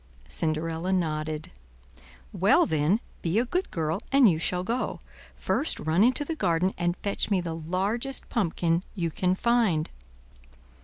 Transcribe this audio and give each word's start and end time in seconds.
Cinderella 0.27 0.91
nodded. 0.91 1.51
"Well 2.33 2.65
then, 2.65 3.01
be 3.21 3.37
a 3.37 3.45
good 3.45 3.69
girl, 3.69 3.99
and 4.11 4.27
you 4.27 4.39
shall 4.39 4.63
go. 4.63 4.99
First 5.35 5.79
run 5.79 6.03
into 6.03 6.25
the 6.25 6.33
garden 6.35 6.73
and 6.75 6.97
fetch 7.03 7.29
me 7.29 7.39
the 7.39 7.53
largest 7.55 8.27
pumpkin 8.27 8.81
you 8.95 9.11
can 9.11 9.35
find." 9.35 9.91